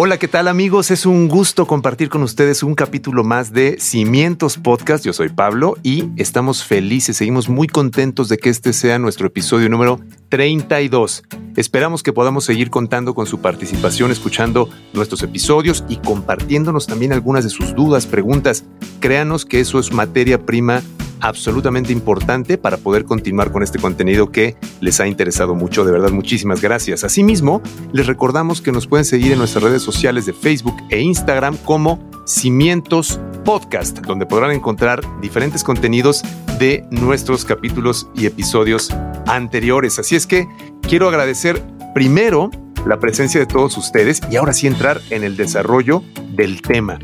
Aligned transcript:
Hola, 0.00 0.16
¿qué 0.16 0.28
tal 0.28 0.46
amigos? 0.46 0.92
Es 0.92 1.06
un 1.06 1.26
gusto 1.26 1.66
compartir 1.66 2.08
con 2.08 2.22
ustedes 2.22 2.62
un 2.62 2.76
capítulo 2.76 3.24
más 3.24 3.52
de 3.52 3.80
Cimientos 3.80 4.56
Podcast. 4.56 5.04
Yo 5.04 5.12
soy 5.12 5.28
Pablo 5.28 5.76
y 5.82 6.04
estamos 6.14 6.62
felices, 6.62 7.16
seguimos 7.16 7.48
muy 7.48 7.66
contentos 7.66 8.28
de 8.28 8.38
que 8.38 8.48
este 8.48 8.72
sea 8.72 9.00
nuestro 9.00 9.26
episodio 9.26 9.68
número 9.68 9.98
32. 10.28 11.24
Esperamos 11.56 12.04
que 12.04 12.12
podamos 12.12 12.44
seguir 12.44 12.70
contando 12.70 13.12
con 13.12 13.26
su 13.26 13.40
participación, 13.40 14.12
escuchando 14.12 14.70
nuestros 14.92 15.24
episodios 15.24 15.84
y 15.88 15.96
compartiéndonos 15.96 16.86
también 16.86 17.12
algunas 17.12 17.42
de 17.42 17.50
sus 17.50 17.74
dudas, 17.74 18.06
preguntas. 18.06 18.62
Créanos 19.00 19.44
que 19.44 19.58
eso 19.58 19.80
es 19.80 19.92
materia 19.92 20.46
prima 20.46 20.80
absolutamente 21.20 21.92
importante 21.92 22.58
para 22.58 22.76
poder 22.76 23.04
continuar 23.04 23.52
con 23.52 23.62
este 23.62 23.78
contenido 23.78 24.30
que 24.30 24.56
les 24.80 25.00
ha 25.00 25.06
interesado 25.06 25.54
mucho. 25.54 25.84
De 25.84 25.92
verdad, 25.92 26.10
muchísimas 26.10 26.60
gracias. 26.60 27.04
Asimismo, 27.04 27.62
les 27.92 28.06
recordamos 28.06 28.60
que 28.60 28.72
nos 28.72 28.86
pueden 28.86 29.04
seguir 29.04 29.32
en 29.32 29.38
nuestras 29.38 29.64
redes 29.64 29.82
sociales 29.82 30.26
de 30.26 30.32
Facebook 30.32 30.76
e 30.90 31.00
Instagram 31.00 31.56
como 31.58 31.98
Cimientos 32.26 33.20
Podcast, 33.44 33.98
donde 34.00 34.26
podrán 34.26 34.50
encontrar 34.50 35.00
diferentes 35.20 35.64
contenidos 35.64 36.22
de 36.58 36.84
nuestros 36.90 37.44
capítulos 37.44 38.08
y 38.14 38.26
episodios 38.26 38.90
anteriores. 39.26 39.98
Así 39.98 40.16
es 40.16 40.26
que 40.26 40.46
quiero 40.82 41.08
agradecer 41.08 41.62
primero 41.94 42.50
la 42.86 42.98
presencia 42.98 43.40
de 43.40 43.46
todos 43.46 43.76
ustedes 43.76 44.20
y 44.30 44.36
ahora 44.36 44.52
sí 44.52 44.66
entrar 44.66 45.00
en 45.10 45.24
el 45.24 45.36
desarrollo 45.36 46.02
del 46.34 46.62
tema. 46.62 46.98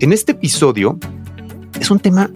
En 0.00 0.12
este 0.12 0.32
episodio 0.32 0.98
es 1.80 1.90
un 1.90 2.00
tema 2.00 2.30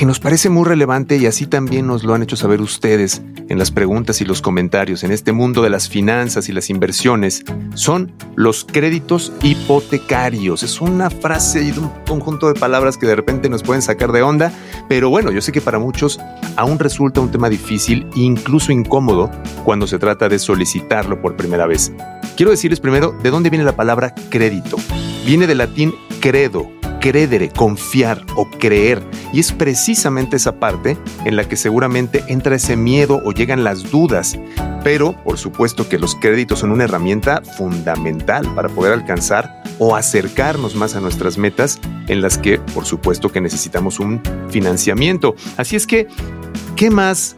que 0.00 0.06
nos 0.06 0.18
parece 0.18 0.48
muy 0.48 0.64
relevante 0.64 1.18
y 1.18 1.26
así 1.26 1.46
también 1.46 1.86
nos 1.86 2.04
lo 2.04 2.14
han 2.14 2.22
hecho 2.22 2.34
saber 2.34 2.62
ustedes 2.62 3.20
en 3.50 3.58
las 3.58 3.70
preguntas 3.70 4.22
y 4.22 4.24
los 4.24 4.40
comentarios 4.40 5.04
en 5.04 5.12
este 5.12 5.32
mundo 5.32 5.60
de 5.60 5.68
las 5.68 5.90
finanzas 5.90 6.48
y 6.48 6.52
las 6.52 6.70
inversiones, 6.70 7.44
son 7.74 8.10
los 8.34 8.64
créditos 8.64 9.30
hipotecarios. 9.42 10.62
Es 10.62 10.80
una 10.80 11.10
frase 11.10 11.64
y 11.64 11.72
un 11.72 11.90
conjunto 12.06 12.50
de 12.50 12.58
palabras 12.58 12.96
que 12.96 13.06
de 13.06 13.14
repente 13.14 13.50
nos 13.50 13.62
pueden 13.62 13.82
sacar 13.82 14.10
de 14.10 14.22
onda, 14.22 14.50
pero 14.88 15.10
bueno, 15.10 15.32
yo 15.32 15.42
sé 15.42 15.52
que 15.52 15.60
para 15.60 15.78
muchos 15.78 16.18
aún 16.56 16.78
resulta 16.78 17.20
un 17.20 17.30
tema 17.30 17.50
difícil 17.50 18.08
e 18.16 18.20
incluso 18.20 18.72
incómodo 18.72 19.30
cuando 19.66 19.86
se 19.86 19.98
trata 19.98 20.30
de 20.30 20.38
solicitarlo 20.38 21.20
por 21.20 21.36
primera 21.36 21.66
vez. 21.66 21.92
Quiero 22.38 22.52
decirles 22.52 22.80
primero 22.80 23.14
de 23.22 23.28
dónde 23.28 23.50
viene 23.50 23.66
la 23.66 23.76
palabra 23.76 24.14
crédito. 24.30 24.78
Viene 25.26 25.46
del 25.46 25.58
latín 25.58 25.94
credo, 26.20 26.70
credere, 27.00 27.48
confiar 27.50 28.24
o 28.36 28.48
creer. 28.48 29.02
Y 29.32 29.40
es 29.40 29.52
precisamente 29.52 30.36
esa 30.36 30.60
parte 30.60 30.96
en 31.24 31.36
la 31.36 31.48
que 31.48 31.56
seguramente 31.56 32.22
entra 32.28 32.56
ese 32.56 32.76
miedo 32.76 33.20
o 33.24 33.32
llegan 33.32 33.64
las 33.64 33.90
dudas. 33.90 34.38
Pero, 34.84 35.14
por 35.24 35.38
supuesto 35.38 35.88
que 35.88 35.98
los 35.98 36.14
créditos 36.14 36.60
son 36.60 36.70
una 36.70 36.84
herramienta 36.84 37.42
fundamental 37.42 38.46
para 38.54 38.68
poder 38.68 38.92
alcanzar 38.92 39.62
o 39.78 39.96
acercarnos 39.96 40.74
más 40.74 40.94
a 40.94 41.00
nuestras 41.00 41.36
metas 41.36 41.80
en 42.06 42.22
las 42.22 42.38
que, 42.38 42.58
por 42.58 42.86
supuesto, 42.86 43.30
que 43.30 43.40
necesitamos 43.40 43.98
un 43.98 44.22
financiamiento. 44.48 45.34
Así 45.56 45.76
es 45.76 45.86
que, 45.86 46.06
¿qué 46.76 46.90
más 46.90 47.36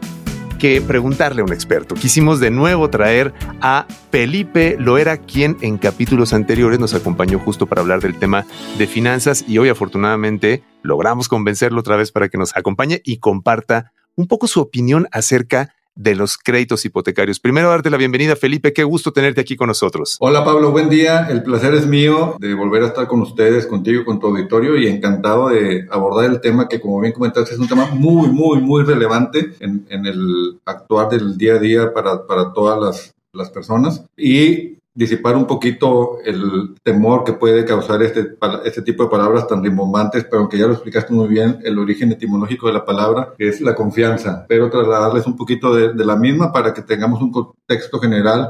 que 0.63 0.79
preguntarle 0.79 1.41
a 1.41 1.43
un 1.43 1.51
experto. 1.51 1.93
Quisimos 1.93 2.39
de 2.39 2.49
nuevo 2.49 2.89
traer 2.89 3.33
a 3.59 3.85
Felipe 4.11 4.77
Loera, 4.79 5.17
quien 5.17 5.57
en 5.59 5.77
capítulos 5.77 6.31
anteriores 6.31 6.79
nos 6.79 6.93
acompañó 6.93 7.37
justo 7.37 7.65
para 7.65 7.81
hablar 7.81 7.99
del 7.99 8.17
tema 8.17 8.45
de 8.77 8.87
finanzas 8.87 9.43
y 9.45 9.57
hoy 9.57 9.67
afortunadamente 9.67 10.63
logramos 10.81 11.27
convencerlo 11.27 11.81
otra 11.81 11.97
vez 11.97 12.13
para 12.13 12.29
que 12.29 12.37
nos 12.37 12.55
acompañe 12.55 13.01
y 13.03 13.17
comparta 13.17 13.91
un 14.15 14.27
poco 14.27 14.47
su 14.47 14.61
opinión 14.61 15.09
acerca 15.11 15.75
de 15.95 16.15
los 16.15 16.37
créditos 16.37 16.85
hipotecarios. 16.85 17.39
Primero, 17.39 17.69
darte 17.69 17.89
la 17.89 17.97
bienvenida, 17.97 18.35
Felipe. 18.35 18.73
Qué 18.73 18.83
gusto 18.83 19.13
tenerte 19.13 19.41
aquí 19.41 19.55
con 19.55 19.67
nosotros. 19.67 20.17
Hola, 20.19 20.43
Pablo. 20.43 20.71
Buen 20.71 20.89
día. 20.89 21.27
El 21.29 21.43
placer 21.43 21.73
es 21.73 21.85
mío 21.85 22.35
de 22.39 22.53
volver 22.53 22.83
a 22.83 22.87
estar 22.87 23.07
con 23.07 23.21
ustedes, 23.21 23.67
contigo, 23.67 24.03
con 24.05 24.19
tu 24.19 24.27
auditorio 24.27 24.77
y 24.77 24.87
encantado 24.87 25.49
de 25.49 25.87
abordar 25.91 26.29
el 26.29 26.41
tema 26.41 26.67
que, 26.67 26.81
como 26.81 26.99
bien 26.99 27.13
comentaste, 27.13 27.53
es 27.53 27.59
un 27.59 27.67
tema 27.67 27.87
muy, 27.87 28.29
muy, 28.29 28.59
muy 28.59 28.83
relevante 28.83 29.53
en, 29.59 29.85
el 29.89 30.59
actuar 30.65 31.09
del 31.09 31.37
día 31.37 31.53
a 31.53 31.59
día 31.59 31.93
para, 31.93 32.25
para 32.25 32.51
todas 32.53 32.79
las, 32.79 33.15
las 33.31 33.49
personas. 33.49 34.03
Y 34.17 34.77
disipar 34.95 35.35
un 35.35 35.47
poquito 35.47 36.19
el 36.23 36.75
temor 36.83 37.23
que 37.23 37.33
puede 37.33 37.65
causar 37.65 38.01
este, 38.03 38.35
este 38.63 38.81
tipo 38.83 39.03
de 39.03 39.09
palabras 39.09 39.47
tan 39.47 39.63
rimbombantes, 39.63 40.25
pero 40.25 40.41
aunque 40.41 40.57
ya 40.57 40.67
lo 40.67 40.73
explicaste 40.73 41.13
muy 41.13 41.27
bien, 41.27 41.59
el 41.63 41.79
origen 41.79 42.11
etimológico 42.11 42.67
de 42.67 42.73
la 42.73 42.85
palabra 42.85 43.33
es 43.39 43.59
la 43.61 43.73
confianza, 43.73 44.45
pero 44.47 44.69
trasladarles 44.69 45.25
un 45.25 45.35
poquito 45.35 45.73
de, 45.73 45.93
la 46.03 46.15
misma 46.15 46.51
para 46.51 46.73
que 46.73 46.81
tengamos 46.81 47.21
un 47.21 47.31
contexto 47.31 47.99
general 47.99 48.49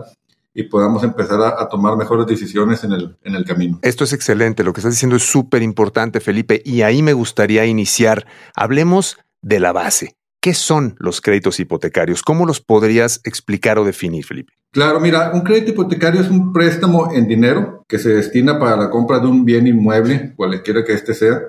y 0.56 0.64
podamos 0.64 1.04
empezar 1.04 1.40
a, 1.40 1.62
a, 1.62 1.70
tomar 1.70 1.96
mejores 1.96 2.26
decisiones 2.26 2.84
en 2.84 2.94
el, 2.94 3.16
en 3.24 3.36
el 3.36 3.46
camino. 3.46 3.80
Esto 3.82 4.04
es 4.04 4.12
excelente, 4.12 4.64
lo 4.64 4.74
que 4.74 4.82
estás 4.82 4.94
diciendo 4.94 5.16
es 5.16 5.24
súper 5.24 5.62
importante, 5.62 6.20
Felipe, 6.20 6.62
y 6.66 6.82
ahí 6.82 7.02
me 7.02 7.14
gustaría 7.14 7.66
iniciar. 7.66 8.26
Hablemos 8.56 9.18
de 9.42 9.60
la 9.60 9.72
base. 9.72 10.16
¿Qué 10.42 10.54
son 10.54 10.96
los 11.00 11.22
créditos 11.22 11.60
hipotecarios? 11.60 12.22
¿Cómo 12.22 12.46
los 12.46 12.60
podrías 12.60 13.22
explicar 13.24 13.80
o 13.80 13.86
definir, 13.86 14.26
Felipe? 14.26 14.54
Claro, 14.74 15.00
mira, 15.00 15.30
un 15.36 15.42
crédito 15.42 15.70
hipotecario 15.70 16.20
es 16.20 16.32
un 16.32 16.52
préstamo 16.52 17.14
en 17.14 17.28
dinero 17.28 17.86
que 17.88 18.00
se 18.00 18.10
destina 18.10 18.58
para 18.58 18.76
la 18.76 18.90
compra 18.90 19.20
de 19.20 19.28
un 19.28 19.46
bien 19.46 19.68
inmueble, 19.68 20.34
cualquiera 20.36 20.84
que 20.84 20.94
éste 20.94 21.14
sea, 21.14 21.44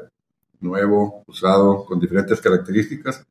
nuevo, 0.61 1.25
usado, 1.27 1.87
con 1.87 1.99
diferentes 1.99 2.39
características, 2.39 3.25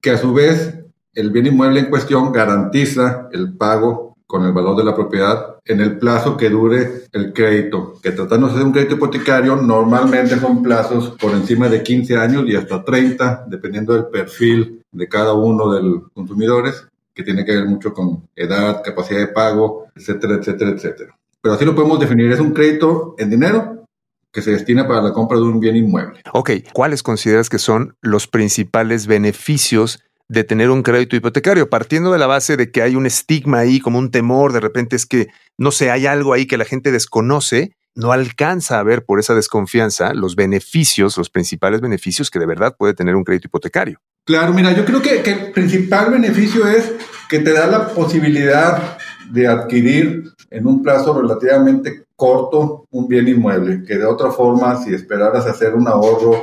que 0.00 0.12
a 0.12 0.16
su 0.16 0.32
vez 0.32 0.78
el 1.12 1.30
bien 1.30 1.44
inmueble 1.44 1.80
en 1.80 1.90
cuestión 1.90 2.32
garantiza 2.32 3.28
el 3.30 3.54
pago 3.54 4.16
con 4.26 4.46
el 4.46 4.52
valor 4.52 4.78
de 4.78 4.84
la 4.84 4.94
propiedad 4.94 5.56
en 5.62 5.80
el 5.82 5.98
plazo 5.98 6.38
que 6.38 6.48
dure 6.48 7.02
el 7.12 7.34
crédito, 7.34 8.00
que 8.02 8.12
tratándose 8.12 8.56
de 8.56 8.64
un 8.64 8.72
crédito 8.72 8.94
hipotecario 8.94 9.56
normalmente 9.56 10.38
son 10.38 10.62
plazos 10.62 11.10
por 11.20 11.32
encima 11.32 11.68
de 11.68 11.82
15 11.82 12.16
años 12.16 12.44
y 12.46 12.56
hasta 12.56 12.82
30, 12.82 13.44
dependiendo 13.46 13.92
del 13.92 14.06
perfil 14.06 14.82
de 14.90 15.06
cada 15.06 15.34
uno 15.34 15.70
de 15.70 15.82
los 15.82 16.10
consumidores, 16.14 16.88
que 17.18 17.24
tiene 17.24 17.44
que 17.44 17.52
ver 17.52 17.66
mucho 17.66 17.92
con 17.92 18.28
edad, 18.36 18.80
capacidad 18.84 19.18
de 19.18 19.26
pago, 19.26 19.86
etcétera, 19.96 20.36
etcétera, 20.36 20.70
etcétera. 20.70 21.18
Pero 21.42 21.54
así 21.56 21.64
lo 21.64 21.74
podemos 21.74 21.98
definir, 21.98 22.30
es 22.30 22.38
un 22.38 22.52
crédito 22.52 23.16
en 23.18 23.28
dinero 23.28 23.84
que 24.32 24.40
se 24.40 24.52
destina 24.52 24.86
para 24.86 25.02
la 25.02 25.12
compra 25.12 25.36
de 25.36 25.42
un 25.42 25.58
bien 25.58 25.74
inmueble. 25.74 26.20
Ok, 26.32 26.50
¿cuáles 26.72 27.02
consideras 27.02 27.48
que 27.48 27.58
son 27.58 27.96
los 28.02 28.28
principales 28.28 29.08
beneficios 29.08 29.98
de 30.28 30.44
tener 30.44 30.70
un 30.70 30.84
crédito 30.84 31.16
hipotecario, 31.16 31.68
partiendo 31.68 32.12
de 32.12 32.18
la 32.18 32.28
base 32.28 32.56
de 32.56 32.70
que 32.70 32.82
hay 32.82 32.94
un 32.94 33.04
estigma 33.04 33.58
ahí, 33.58 33.80
como 33.80 33.98
un 33.98 34.12
temor, 34.12 34.52
de 34.52 34.60
repente 34.60 34.94
es 34.94 35.04
que, 35.04 35.26
no 35.56 35.72
sé, 35.72 35.90
hay 35.90 36.06
algo 36.06 36.34
ahí 36.34 36.46
que 36.46 36.56
la 36.56 36.66
gente 36.66 36.92
desconoce, 36.92 37.72
no 37.98 38.12
alcanza 38.12 38.78
a 38.78 38.84
ver 38.84 39.04
por 39.04 39.18
esa 39.18 39.34
desconfianza 39.34 40.14
los 40.14 40.36
beneficios, 40.36 41.18
los 41.18 41.30
principales 41.30 41.80
beneficios 41.80 42.30
que 42.30 42.38
de 42.38 42.46
verdad 42.46 42.76
puede 42.78 42.94
tener 42.94 43.16
un 43.16 43.24
crédito 43.24 43.48
hipotecario. 43.48 43.98
Claro, 44.24 44.54
mira, 44.54 44.72
yo 44.72 44.84
creo 44.84 45.02
que, 45.02 45.20
el 45.20 45.50
principal 45.50 46.12
beneficio 46.12 46.68
es 46.68 46.92
que 47.28 47.40
te 47.40 47.52
da 47.52 47.66
la 47.66 47.88
posibilidad 47.88 48.98
de 49.32 49.48
adquirir 49.48 50.32
en 50.48 50.66
un 50.68 50.80
plazo 50.80 51.20
relativamente 51.20 52.04
corto 52.14 52.84
un 52.90 53.08
bien 53.08 53.26
inmueble, 53.26 53.82
que 53.84 53.98
de 53.98 54.06
otra 54.06 54.30
forma, 54.30 54.76
si 54.76 54.94
esperaras 54.94 55.46
hacer 55.46 55.74
un 55.74 55.88
ahorro 55.88 56.40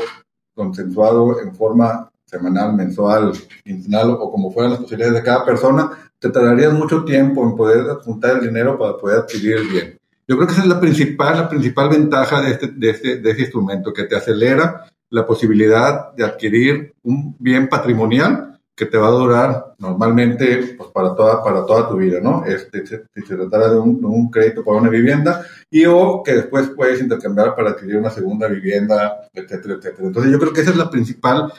consensuado 0.54 1.40
en 1.40 1.56
forma 1.56 2.12
semanal, 2.26 2.74
mensual, 2.74 3.32
quincenal 3.64 4.10
o 4.10 4.30
como 4.30 4.52
fueran 4.52 4.72
las 4.72 4.82
posibilidades 4.82 5.22
de 5.22 5.24
cada 5.24 5.46
persona, 5.46 5.90
te 6.20 6.30
tardarías 6.30 6.74
mucho 6.74 7.06
tiempo 7.06 7.44
en 7.44 7.56
poder 7.56 7.86
juntar 8.04 8.38
el 8.38 8.48
dinero 8.48 8.78
para 8.78 8.98
poder 8.98 9.20
adquirir 9.20 9.56
el 9.56 9.68
bien. 9.70 10.00
Yo 10.28 10.36
creo 10.36 10.48
que 10.48 10.54
esa 10.54 10.64
es 10.64 10.68
la 10.68 10.80
principal, 10.80 11.38
la 11.38 11.50
principal 11.50 11.90
ventaja 11.90 12.42
de 12.42 12.52
este, 12.52 12.68
de 12.68 12.90
este, 12.90 13.18
de 13.18 13.30
este 13.30 13.44
instrumento, 13.44 13.94
que 13.94 14.04
te 14.04 14.16
acelera 14.16 14.86
la 15.10 15.26
posibilidad 15.26 16.14
de 16.14 16.26
adquirir 16.26 16.94
un 17.04 17.36
bien 17.40 17.70
patrimonial 17.70 18.60
que 18.76 18.86
te 18.86 18.98
va 18.98 19.08
a 19.08 19.12
durar 19.12 19.76
normalmente 19.78 20.76
pues, 20.78 20.90
para, 20.90 21.16
toda, 21.16 21.42
para 21.42 21.66
toda 21.66 21.88
tu 21.88 21.96
vida, 21.96 22.20
¿no? 22.20 22.44
Este, 22.46 22.86
si 22.86 22.98
se 22.98 23.36
tratara 23.36 23.70
de 23.70 23.80
un, 23.80 24.30
crédito 24.30 24.66
para 24.66 24.80
una 24.80 24.90
vivienda 24.90 25.46
y 25.70 25.86
o 25.86 26.22
que 26.24 26.34
después 26.34 26.70
puedes 26.76 27.00
intercambiar 27.02 27.56
para 27.56 27.70
adquirir 27.70 27.98
una 27.98 28.10
segunda 28.10 28.48
vivienda, 28.48 29.30
etcétera, 29.34 29.76
etcétera. 29.76 30.08
Entonces 30.08 30.32
yo 30.32 30.40
creo 30.40 30.52
que 30.52 30.62
esa 30.62 30.72
es 30.72 30.78
la 30.78 30.90
principal 30.90 31.54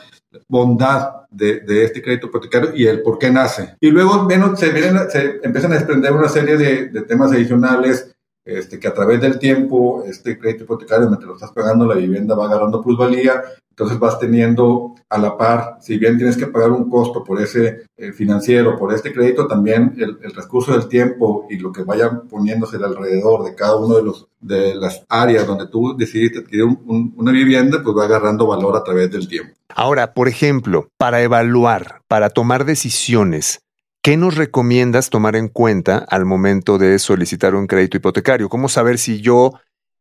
bondad 0.49 1.27
de, 1.31 1.61
de 1.61 1.85
este 1.85 2.03
crédito 2.03 2.27
hipotecario 2.27 2.75
y 2.75 2.87
el 2.87 3.01
por 3.01 3.19
qué 3.19 3.31
nace. 3.31 3.77
Y 3.81 3.91
luego 3.91 4.25
bueno, 4.25 4.55
se, 4.55 4.71
vienen, 4.71 5.11
se 5.11 5.41
empiezan 5.43 5.73
a 5.73 5.77
desprender 5.77 6.13
una 6.13 6.29
serie 6.29 6.59
de, 6.59 6.89
de 6.89 7.03
temas 7.03 7.33
adicionales 7.33 8.16
este, 8.47 8.79
que 8.79 8.89
a 8.89 8.95
través 8.95 9.21
del 9.21 9.39
tiempo 9.39 10.05
este 10.07 10.39
crédito 10.39 10.65
hipotecario, 10.65 11.09
mientras 11.09 11.29
lo 11.29 11.35
estás 11.35 11.53
pagando, 11.53 11.85
la 11.85 11.97
vivienda 11.97 12.35
va 12.35 12.47
agarrando 12.47 12.81
plusvalía, 12.81 13.43
entonces 13.69 13.99
vas 13.99 14.19
teniendo 14.19 14.95
a 15.11 15.19
la 15.19 15.37
par, 15.37 15.77
si 15.81 15.99
bien 15.99 16.17
tienes 16.17 16.37
que 16.37 16.47
pagar 16.47 16.71
un 16.71 16.89
costo 16.89 17.23
por 17.23 17.43
ese 17.43 17.83
eh, 17.97 18.13
financiero, 18.13 18.79
por 18.79 18.95
este 18.95 19.13
crédito, 19.13 19.47
también 19.47 19.95
el, 19.99 20.19
el, 20.23 20.33
recurso 20.33 20.73
del 20.73 20.89
tiempo 20.89 21.47
y 21.51 21.59
lo 21.59 21.73
que 21.73 21.83
vaya 21.83 22.23
poniéndose 22.31 22.77
alrededor 22.77 23.45
de 23.45 23.55
cada 23.55 23.77
uno 23.77 23.97
de 23.97 24.03
los 24.03 24.29
de 24.41 24.75
las 24.77 25.05
áreas 25.09 25.47
donde 25.47 25.67
tú 25.67 25.97
decidiste 25.97 26.39
adquirir 26.39 26.65
un, 26.65 27.15
una 27.17 27.33
vivienda, 27.33 27.83
pues 27.83 27.97
va 27.97 28.05
agarrando 28.05 28.47
valor 28.47 28.77
a 28.77 28.85
través 28.85 29.11
del 29.11 29.29
tiempo. 29.29 29.55
Ahora, 29.75 30.15
por 30.15 30.29
ejemplo, 30.29 30.89
para 30.97 31.21
evaluar, 31.21 32.01
para 32.09 32.31
tomar 32.31 32.65
decisiones, 32.65 33.61
¿Qué 34.07 34.17
nos 34.17 34.37
recomiendas 34.37 35.11
tomar 35.11 35.35
en 35.35 35.49
cuenta 35.49 35.99
al 35.99 36.25
momento 36.25 36.79
de 36.79 37.01
solicitar 37.01 37.57
un 37.57 37.67
crédito 37.67 37.97
hipotecario? 37.97 38.49
¿Cómo 38.49 38.69
saber 38.69 38.99
si 38.99 39.21
yo, 39.21 39.55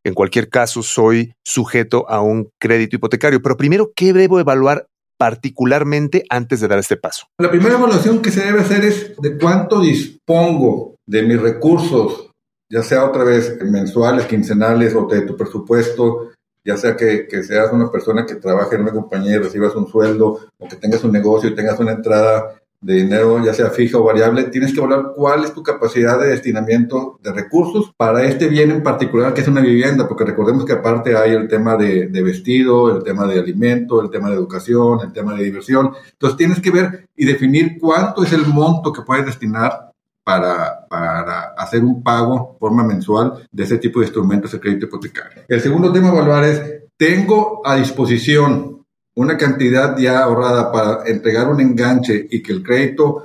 en 0.04 0.14
cualquier 0.14 0.48
caso, 0.48 0.84
soy 0.84 1.34
sujeto 1.44 2.08
a 2.08 2.20
un 2.20 2.48
crédito 2.60 2.94
hipotecario? 2.94 3.42
Pero 3.42 3.56
primero, 3.56 3.90
¿qué 3.96 4.12
debo 4.12 4.38
evaluar 4.38 4.86
particularmente 5.18 6.22
antes 6.30 6.60
de 6.60 6.68
dar 6.68 6.78
este 6.78 6.96
paso? 6.96 7.26
La 7.40 7.50
primera 7.50 7.74
evaluación 7.74 8.22
que 8.22 8.30
se 8.30 8.44
debe 8.44 8.60
hacer 8.60 8.84
es 8.84 9.16
de 9.20 9.36
cuánto 9.38 9.80
dispongo 9.80 10.94
de 11.04 11.24
mis 11.24 11.42
recursos, 11.42 12.30
ya 12.70 12.84
sea 12.84 13.06
otra 13.06 13.24
vez 13.24 13.58
mensuales, 13.60 14.26
quincenales 14.26 14.94
o 14.94 15.08
de 15.08 15.22
tu 15.22 15.36
presupuesto, 15.36 16.30
ya 16.64 16.76
sea 16.76 16.96
que, 16.96 17.26
seas 17.42 17.72
una 17.72 17.90
persona 17.90 18.24
que 18.24 18.36
trabaje 18.36 18.76
en 18.76 18.82
una 18.82 18.92
compañía 18.92 19.34
y 19.34 19.38
recibas 19.38 19.74
un 19.74 19.88
sueldo 19.88 20.46
o 20.58 20.68
que 20.68 20.76
tengas 20.76 21.02
un 21.02 21.10
negocio 21.10 21.50
y 21.50 21.56
tengas 21.56 21.80
una 21.80 21.90
entrada 21.90 22.60
de 22.86 22.94
dinero, 22.94 23.44
ya 23.44 23.52
sea 23.52 23.70
fija 23.70 23.98
o 23.98 24.04
variable, 24.04 24.44
tienes 24.44 24.72
que 24.72 24.78
evaluar 24.78 25.12
cuál 25.16 25.42
es 25.42 25.52
tu 25.52 25.62
capacidad 25.62 26.20
de 26.20 26.28
destinamiento 26.28 27.18
de 27.20 27.32
recursos 27.32 27.92
para 27.96 28.22
este 28.22 28.46
bien 28.46 28.70
en 28.70 28.84
particular 28.84 29.34
que 29.34 29.40
es 29.40 29.48
una 29.48 29.60
vivienda, 29.60 30.06
porque 30.06 30.24
recordemos 30.24 30.64
que 30.64 30.74
aparte 30.74 31.16
hay 31.16 31.32
el 31.32 31.48
tema 31.48 31.76
de, 31.76 32.06
de 32.06 32.22
vestido, 32.22 32.96
el 32.96 33.02
tema 33.02 33.26
de 33.26 33.40
alimento, 33.40 34.00
el 34.00 34.08
tema 34.08 34.28
de 34.28 34.36
educación, 34.36 35.00
el 35.02 35.12
tema 35.12 35.34
de 35.34 35.42
diversión. 35.42 35.90
Entonces 36.12 36.36
tienes 36.36 36.60
que 36.60 36.70
ver 36.70 37.08
y 37.16 37.26
definir 37.26 37.76
cuánto 37.80 38.22
es 38.22 38.32
el 38.32 38.46
monto 38.46 38.92
que 38.92 39.02
puedes 39.02 39.26
destinar 39.26 39.90
para, 40.22 40.86
para, 40.88 41.54
hacer 41.58 41.82
un 41.82 42.04
pago 42.04 42.56
forma 42.60 42.84
mensual 42.84 43.48
de 43.50 43.64
ese 43.64 43.78
tipo 43.78 43.98
de 43.98 44.06
instrumentos 44.06 44.52
de 44.52 44.60
crédito 44.60 44.86
hipotecario. 44.86 45.42
El 45.48 45.60
segundo 45.60 45.92
tema 45.92 46.10
a 46.10 46.12
evaluar 46.12 46.44
es, 46.44 46.62
tengo 46.96 47.62
a 47.64 47.74
disposición 47.74 48.85
una 49.16 49.36
cantidad 49.36 49.96
ya 49.96 50.22
ahorrada 50.22 50.70
para 50.70 51.06
entregar 51.06 51.48
un 51.48 51.60
enganche 51.60 52.26
y 52.30 52.42
que 52.42 52.52
el 52.52 52.62
crédito 52.62 53.24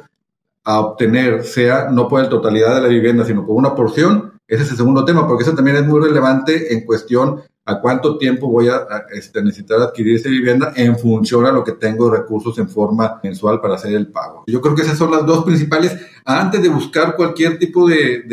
a 0.64 0.80
obtener 0.80 1.44
sea 1.44 1.90
no 1.92 2.08
por 2.08 2.22
la 2.22 2.30
totalidad 2.30 2.76
de 2.76 2.82
la 2.82 2.88
vivienda, 2.88 3.26
sino 3.26 3.46
por 3.46 3.56
una 3.56 3.76
porción, 3.76 4.40
ese 4.48 4.64
es 4.64 4.72
el 4.72 4.78
segundo 4.78 5.06
tema, 5.06 5.28
porque 5.28 5.44
eso 5.44 5.54
también 5.56 5.78
es 5.78 5.86
muy 5.86 6.00
relevante 6.00 6.74
en 6.74 6.86
cuestión 6.86 7.42
a 7.66 7.80
cuánto 7.80 8.18
tiempo 8.18 8.48
voy 8.48 8.70
a, 8.70 8.88
este, 9.14 9.42
necesitar 9.42 9.80
adquirir 9.80 10.16
esa 10.16 10.30
vivienda 10.30 10.74
en 10.76 10.98
función 10.98 11.46
a 11.46 11.52
lo 11.52 11.64
que 11.64 11.74
tengo 11.74 12.10
recursos 12.10 12.58
en 12.58 12.68
forma 12.68 13.20
mensual 13.24 13.62
para 13.62 13.76
hacer 13.76 13.94
el 13.94 14.08
pago. 14.08 14.44
Yo 14.48 14.62
creo 14.62 14.76
que 14.76 14.82
esas 14.82 14.98
son 14.98 15.12
las 15.12 15.26
dos 15.26 15.44
principales. 15.44 15.96
Antes 16.26 16.62
de 16.62 16.70
buscar 16.70 17.16
cualquier 17.16 17.60
tipo 17.60 17.88
de, 17.88 18.24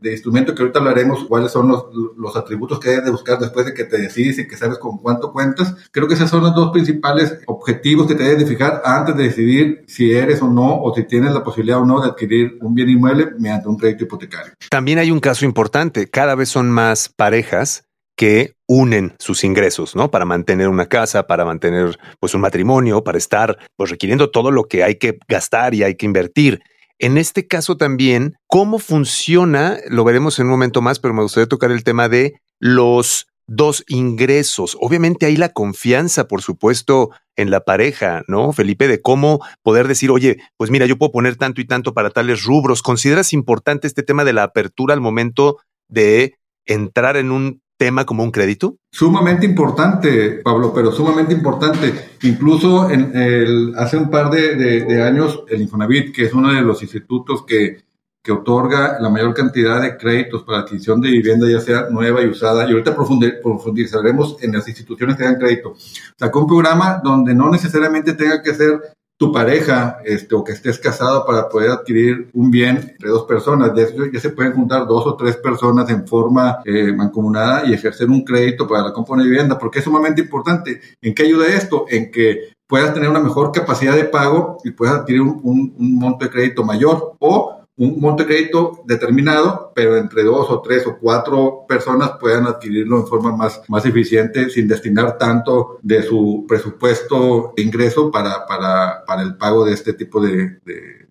de, 0.00 0.12
instrumento, 0.12 0.54
que 0.54 0.62
ahorita 0.62 0.80
hablaremos 0.80 1.24
cuáles 1.24 1.52
son 1.52 1.68
los, 1.68 1.86
los, 2.16 2.36
atributos 2.36 2.80
que 2.80 2.90
debes 2.90 3.04
de 3.04 3.10
buscar 3.10 3.38
después 3.38 3.66
de 3.66 3.74
que 3.74 3.84
te 3.84 3.98
decides 3.98 4.38
y 4.38 4.48
que 4.48 4.56
sabes 4.56 4.78
con 4.78 4.98
cuánto 4.98 5.32
cuentas, 5.32 5.74
creo 5.90 6.08
que 6.08 6.14
esas 6.14 6.30
son 6.30 6.42
los 6.42 6.54
dos 6.54 6.70
principales 6.70 7.38
objetivos 7.46 8.06
que 8.06 8.14
te 8.14 8.24
debes 8.24 8.38
de 8.40 8.46
fijar 8.46 8.82
antes 8.84 9.16
de 9.16 9.24
decidir 9.24 9.84
si 9.86 10.12
eres 10.12 10.42
o 10.42 10.48
no 10.48 10.82
o 10.82 10.94
si 10.94 11.04
tienes 11.04 11.32
la 11.32 11.44
posibilidad 11.44 11.80
o 11.80 11.86
no 11.86 12.00
de 12.00 12.08
adquirir 12.08 12.58
un 12.60 12.74
bien 12.74 12.88
inmueble 12.88 13.30
mediante 13.38 13.68
un 13.68 13.76
crédito 13.76 14.04
hipotecario. 14.04 14.52
También 14.70 14.98
hay 14.98 15.10
un 15.10 15.20
caso 15.20 15.44
importante. 15.44 16.08
Cada 16.08 16.34
vez 16.34 16.48
son 16.48 16.70
más 16.70 17.08
parejas 17.08 17.84
que 18.16 18.54
unen 18.66 19.14
sus 19.18 19.44
ingresos, 19.44 19.96
¿no? 19.96 20.10
Para 20.10 20.24
mantener 20.24 20.68
una 20.68 20.86
casa, 20.86 21.26
para 21.26 21.44
mantener 21.44 21.98
pues 22.20 22.34
un 22.34 22.40
matrimonio, 22.40 23.04
para 23.04 23.18
estar 23.18 23.58
pues 23.76 23.90
requiriendo 23.90 24.30
todo 24.30 24.50
lo 24.50 24.64
que 24.64 24.84
hay 24.84 24.96
que 24.96 25.18
gastar 25.28 25.74
y 25.74 25.82
hay 25.82 25.96
que 25.96 26.06
invertir. 26.06 26.60
En 26.98 27.18
este 27.18 27.46
caso 27.46 27.76
también, 27.76 28.34
¿cómo 28.46 28.78
funciona? 28.78 29.78
Lo 29.88 30.04
veremos 30.04 30.38
en 30.38 30.46
un 30.46 30.52
momento 30.52 30.82
más, 30.82 31.00
pero 31.00 31.14
me 31.14 31.22
gustaría 31.22 31.48
tocar 31.48 31.72
el 31.72 31.84
tema 31.84 32.08
de 32.08 32.34
los 32.60 33.26
dos 33.48 33.84
ingresos. 33.88 34.76
Obviamente 34.80 35.26
hay 35.26 35.36
la 35.36 35.48
confianza, 35.48 36.28
por 36.28 36.42
supuesto, 36.42 37.10
en 37.36 37.50
la 37.50 37.60
pareja, 37.60 38.22
¿no, 38.28 38.52
Felipe? 38.52 38.88
De 38.88 39.02
cómo 39.02 39.40
poder 39.62 39.88
decir, 39.88 40.10
oye, 40.10 40.38
pues 40.56 40.70
mira, 40.70 40.86
yo 40.86 40.96
puedo 40.96 41.12
poner 41.12 41.36
tanto 41.36 41.60
y 41.60 41.66
tanto 41.66 41.92
para 41.94 42.10
tales 42.10 42.44
rubros. 42.44 42.82
¿Consideras 42.82 43.32
importante 43.32 43.86
este 43.86 44.02
tema 44.02 44.24
de 44.24 44.34
la 44.34 44.44
apertura 44.44 44.94
al 44.94 45.00
momento 45.00 45.58
de 45.88 46.36
entrar 46.66 47.16
en 47.16 47.32
un 47.32 47.61
tema 47.82 48.04
como 48.04 48.22
un 48.22 48.30
crédito? 48.30 48.76
Sumamente 48.92 49.44
importante, 49.44 50.40
Pablo, 50.44 50.72
pero 50.72 50.92
sumamente 50.92 51.34
importante. 51.34 52.10
Incluso 52.22 52.88
en 52.88 53.74
hace 53.76 53.96
un 53.96 54.08
par 54.08 54.30
de, 54.30 55.02
años, 55.02 55.42
el 55.48 55.62
Infonavit, 55.62 56.14
que 56.14 56.26
es 56.26 56.32
uno 56.32 56.52
de 56.52 56.62
los 56.62 56.80
institutos 56.80 57.44
que, 57.44 57.82
que 58.22 58.30
otorga 58.30 59.00
la 59.00 59.10
mayor 59.10 59.34
cantidad 59.34 59.82
de 59.82 59.96
créditos 59.96 60.44
para 60.44 60.60
adquisición 60.60 61.00
de 61.00 61.10
vivienda, 61.10 61.50
ya 61.50 61.60
sea 61.60 61.88
nueva 61.90 62.22
y 62.22 62.28
usada, 62.28 62.64
y 62.68 62.70
ahorita 62.70 62.94
profundizaremos 62.94 64.36
en 64.40 64.52
las 64.52 64.68
instituciones 64.68 65.16
que 65.16 65.24
dan 65.24 65.40
crédito, 65.40 65.74
sacó 66.16 66.38
un 66.38 66.46
programa 66.46 67.00
donde 67.02 67.34
no 67.34 67.50
necesariamente 67.50 68.12
tenga 68.12 68.42
que 68.42 68.54
ser 68.54 68.80
tu 69.16 69.30
pareja 69.30 69.98
este, 70.04 70.34
o 70.34 70.42
que 70.42 70.52
estés 70.52 70.78
casado 70.78 71.24
para 71.24 71.48
poder 71.48 71.70
adquirir 71.70 72.28
un 72.32 72.50
bien 72.50 72.76
entre 72.76 73.08
dos 73.08 73.24
personas. 73.24 73.72
Ya, 73.74 74.20
se 74.20 74.30
pueden 74.30 74.52
juntar 74.52 74.86
dos 74.86 75.06
o 75.06 75.16
tres 75.16 75.36
personas 75.36 75.88
en 75.90 76.06
forma 76.06 76.58
eh, 76.64 76.92
mancomunada 76.92 77.64
y 77.66 77.72
ejercer 77.72 78.08
un 78.08 78.24
crédito 78.24 78.66
para 78.66 78.82
la 78.82 78.92
compra 78.92 79.16
de 79.16 79.24
vivienda, 79.24 79.58
porque 79.58 79.78
es 79.78 79.84
sumamente 79.84 80.22
importante. 80.22 80.80
¿En 81.00 81.14
qué 81.14 81.22
ayuda 81.22 81.46
esto? 81.46 81.86
En 81.88 82.10
que 82.10 82.52
puedas 82.66 82.92
tener 82.94 83.08
una 83.08 83.20
mejor 83.20 83.52
capacidad 83.52 83.94
de 83.94 84.04
pago 84.04 84.58
y 84.64 84.70
puedas 84.72 84.96
adquirir 84.96 85.20
un, 85.20 85.74
un 85.78 85.98
monto 85.98 86.24
de 86.24 86.30
crédito 86.30 86.64
mayor 86.64 87.14
o 87.20 87.61
un 87.76 88.00
monto 88.00 88.22
de 88.22 88.28
crédito 88.28 88.82
determinado, 88.84 89.72
pero 89.74 89.96
entre 89.96 90.22
dos 90.24 90.50
o 90.50 90.60
tres 90.60 90.86
o 90.86 90.98
cuatro 90.98 91.64
personas 91.66 92.12
puedan 92.20 92.46
adquirirlo 92.46 92.98
en 92.98 93.06
forma 93.06 93.34
más, 93.34 93.62
más 93.68 93.86
eficiente 93.86 94.50
sin 94.50 94.68
destinar 94.68 95.16
tanto 95.16 95.78
de 95.82 96.02
su 96.02 96.44
presupuesto 96.46 97.54
de 97.56 97.62
ingreso 97.62 98.10
para, 98.10 98.46
para, 98.46 99.04
para 99.06 99.22
el 99.22 99.36
pago 99.36 99.64
de 99.64 99.72
este 99.72 99.94
tipo 99.94 100.20
de, 100.20 100.60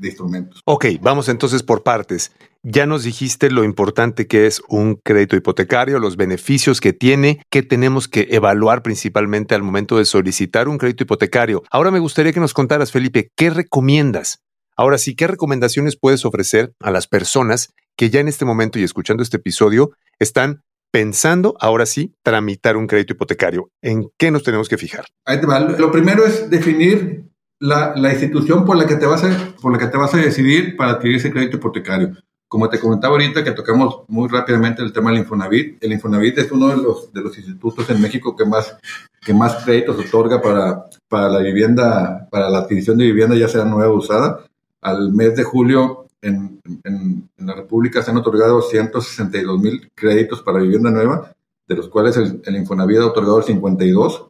instrumentos. 0.02 0.62
Ok, 0.66 0.86
vamos 1.02 1.30
entonces 1.30 1.64
por 1.64 1.84
partes. 1.84 2.32
Ya 2.64 2.86
nos 2.86 3.04
dijiste 3.04 3.50
lo 3.50 3.64
importante 3.64 4.28
que 4.28 4.46
es 4.46 4.62
un 4.68 4.96
crédito 4.96 5.36
hipotecario, 5.36 6.00
los 6.00 6.16
beneficios 6.16 6.80
que 6.80 6.94
tiene, 6.94 7.42
que 7.50 7.64
tenemos 7.64 8.08
que 8.08 8.28
evaluar 8.32 8.84
principalmente 8.84 9.56
al 9.56 9.64
momento 9.64 9.98
de 9.98 10.06
solicitar 10.06 10.68
un 10.68 10.78
crédito 10.78 11.04
hipotecario. 11.04 11.64
Ahora 11.72 11.90
me 11.90 12.00
gustaría 12.00 12.34
que 12.34 12.40
nos 12.40 12.54
contaras, 12.54 12.92
Felipe, 12.92 13.32
¿qué 13.36 13.50
recomiendas? 13.50 14.42
Ahora 14.78 14.98
sí, 14.98 15.16
¿qué 15.16 15.28
recomendaciones 15.28 15.98
puedes 15.98 16.26
ofrecer 16.26 16.74
a 16.80 16.92
las 16.92 17.08
personas 17.08 17.74
que 17.98 18.10
ya 18.10 18.20
en 18.20 18.28
este 18.28 18.46
momento 18.46 18.80
y 18.80 18.84
escuchando 18.84 19.22
este 19.22 19.38
episodio 19.38 19.92
están 20.20 20.64
pensando, 20.92 21.56
ahora 21.60 21.86
sí, 21.86 22.16
tramitar 22.24 22.78
un 22.78 22.88
crédito 22.88 23.14
hipotecario? 23.14 23.70
¿En 23.82 24.10
qué 24.18 24.32
nos 24.32 24.44
tenemos 24.44 24.70
que 24.70 24.78
fijar? 24.78 25.06
Lo 25.78 25.92
primero 25.92 26.26
es 26.26 26.50
definir 26.50 27.26
la, 27.60 27.94
institución 28.12 28.66
por 28.66 28.78
la, 28.78 28.88
que 28.88 28.96
te 28.96 29.06
vas 29.06 29.24
a, 29.24 29.56
por 29.62 29.72
la 29.72 29.78
que 29.78 29.88
te 29.88 29.98
vas 29.98 30.14
a 30.14 30.18
decidir 30.18 30.76
para 30.78 30.94
adquirir 30.94 31.18
ese 31.18 31.32
crédito 31.32 31.58
hipotecario. 31.58 32.14
Como 32.48 32.68
te 32.68 32.80
comentaba 32.80 33.14
ahorita, 33.14 33.44
que 33.44 33.52
tocamos 33.52 34.04
muy 34.10 34.28
rápidamente 34.28 34.82
el 34.82 34.92
tema 34.92 35.12
del 35.12 35.20
Infonavit. 35.20 35.82
El 35.82 35.94
Infonavit 35.94 36.38
es 36.38 36.52
uno 36.52 36.68
de 36.68 36.78
los, 36.78 37.14
de 37.14 37.22
los 37.22 37.38
institutos 37.38 37.90
en 37.90 38.02
México 38.02 38.36
que 38.36 38.46
más, 38.46 38.76
que 39.22 39.34
más 39.34 39.64
créditos 39.64 40.06
otorga 40.06 40.42
para, 40.42 40.86
para 41.08 41.30
la 41.30 41.40
vivienda, 41.40 42.28
para 42.30 42.50
la 42.50 42.60
adquisición 42.60 42.98
de 42.98 43.06
vivienda, 43.06 43.36
ya 43.36 43.48
sea 43.48 43.64
nueva 43.64 43.94
o 43.94 43.98
usada 43.98 44.44
al 44.82 45.14
mes 45.14 45.36
de 45.36 45.44
julio 45.44 46.08
en, 46.22 46.62
en, 46.84 47.30
la 47.38 47.56
República 47.56 48.02
se 48.02 48.12
han 48.12 48.18
otorgado 48.18 48.62
162 48.62 49.60
mil 49.60 49.92
créditos 49.96 50.42
para 50.44 50.60
vivienda 50.60 50.92
nueva, 50.92 51.34
de 51.68 51.76
los 51.76 51.90
cuales 51.90 52.18
el, 52.18 52.42
el 52.46 52.56
Infonavit 52.56 53.00
ha 53.00 53.08
otorgado 53.08 53.40
el 53.40 53.44
52. 53.46 54.28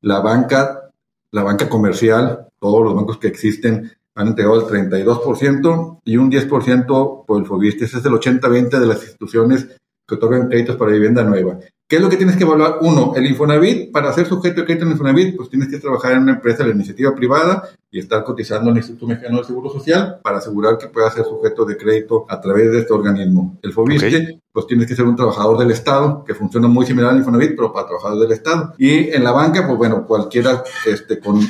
La 0.00 0.20
banca, 0.20 0.90
la 1.30 1.42
banca 1.42 1.68
comercial, 1.68 2.48
todos 2.58 2.84
los 2.84 2.94
bancos 2.94 3.18
que 3.18 3.28
existen 3.28 3.92
han 4.14 4.28
entregado 4.28 4.68
el 4.68 4.90
32% 4.90 6.00
y 6.04 6.16
un 6.16 6.30
10% 6.30 7.24
por 7.24 7.38
el 7.38 7.46
FOBIST. 7.46 7.82
Ese 7.82 7.98
es 7.98 8.04
el 8.04 8.12
80-20 8.12 8.80
de 8.80 8.86
las 8.86 9.02
instituciones 9.02 9.68
que 10.06 10.14
otorgan 10.16 10.48
créditos 10.48 10.76
para 10.76 10.90
vivienda 10.90 11.22
nueva. 11.22 11.58
¿Qué 11.88 11.96
es 11.96 12.02
lo 12.02 12.10
que 12.10 12.18
tienes 12.18 12.36
que 12.36 12.44
evaluar? 12.44 12.80
Uno, 12.82 13.14
el 13.16 13.24
Infonavit, 13.24 13.90
para 13.90 14.12
ser 14.12 14.26
sujeto 14.26 14.60
de 14.60 14.66
crédito 14.66 14.84
en 14.84 14.90
Infonavit, 14.90 15.34
pues 15.34 15.48
tienes 15.48 15.70
que 15.70 15.78
trabajar 15.78 16.12
en 16.12 16.18
una 16.24 16.32
empresa 16.32 16.58
de 16.58 16.68
la 16.68 16.74
iniciativa 16.74 17.14
privada 17.14 17.66
y 17.90 17.98
estar 17.98 18.22
cotizando 18.24 18.68
en 18.68 18.76
el 18.76 18.82
Instituto 18.82 19.06
Mexicano 19.06 19.36
del 19.36 19.46
Seguro 19.46 19.70
Social 19.70 20.20
para 20.22 20.36
asegurar 20.36 20.76
que 20.76 20.88
pueda 20.88 21.10
ser 21.10 21.24
sujeto 21.24 21.64
de 21.64 21.78
crédito 21.78 22.26
a 22.28 22.42
través 22.42 22.70
de 22.70 22.80
este 22.80 22.92
organismo. 22.92 23.58
El 23.62 23.72
FOBISTE, 23.72 24.38
pues 24.52 24.66
tienes 24.66 24.86
que 24.86 24.94
ser 24.94 25.06
un 25.06 25.16
trabajador 25.16 25.56
del 25.56 25.70
Estado, 25.70 26.24
que 26.26 26.34
funciona 26.34 26.68
muy 26.68 26.84
similar 26.84 27.12
al 27.12 27.20
Infonavit, 27.20 27.56
pero 27.56 27.72
para 27.72 27.86
trabajadores 27.86 28.20
del 28.20 28.32
Estado. 28.32 28.74
Y 28.76 29.08
en 29.08 29.24
la 29.24 29.32
banca, 29.32 29.66
pues 29.66 29.78
bueno, 29.78 30.06
cualquiera 30.06 30.62
este, 30.84 31.18
con, 31.18 31.40